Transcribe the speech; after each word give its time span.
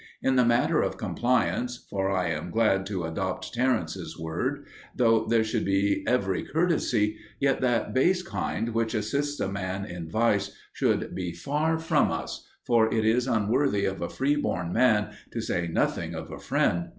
In 0.23 0.35
the 0.35 0.43
matter 0.43 0.81
of 0.81 0.97
compliance 0.97 1.85
(for 1.87 2.09
I 2.09 2.29
am 2.31 2.49
glad 2.49 2.87
to 2.87 3.03
adopt 3.03 3.53
Terence's 3.53 4.17
word), 4.17 4.65
though 4.95 5.25
there 5.27 5.43
should 5.43 5.63
be 5.63 6.03
every 6.07 6.41
courtesy, 6.41 7.17
yet 7.39 7.61
that 7.61 7.93
base 7.93 8.23
kind 8.23 8.69
which 8.73 8.95
assists 8.95 9.39
a 9.39 9.47
man 9.47 9.85
in 9.85 10.09
vice 10.09 10.55
should 10.73 11.13
be 11.13 11.33
far 11.33 11.77
from 11.77 12.09
us, 12.11 12.47
for 12.65 12.91
it 12.91 13.05
is 13.05 13.27
unworthy 13.27 13.85
of 13.85 14.01
a 14.01 14.09
free 14.09 14.35
born 14.35 14.73
man, 14.73 15.13
to 15.33 15.39
say 15.39 15.67
nothing 15.67 16.15
of 16.15 16.31
a 16.31 16.39
friend. 16.39 16.89